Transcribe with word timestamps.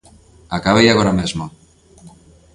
Acabei 0.57 0.85
agora 0.89 1.17
mesmo. 1.19 1.45